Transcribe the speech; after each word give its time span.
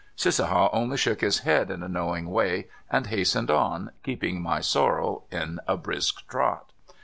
Cissaha 0.17 0.71
only 0.73 0.97
shook 0.97 1.21
his 1.21 1.41
head 1.41 1.69
in 1.69 1.83
a 1.83 1.87
knowing 1.87 2.25
way 2.31 2.69
and 2.89 3.05
hastened 3.05 3.51
on, 3.51 3.91
keeping 4.01 4.41
my 4.41 4.59
sorrel 4.59 5.27
in 5.31 5.59
a 5.67 5.77
brisk 5.77 6.27
trot. 6.27 6.73